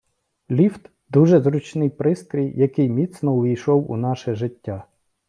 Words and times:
Ліфт- 0.51 0.89
дуже 1.09 1.41
зручний 1.41 1.89
пристрій, 1.89 2.53
який 2.55 2.89
міцно 2.89 3.33
увійшов 3.33 3.91
у 3.91 3.97
наше 3.97 4.35
життя. 4.35 4.83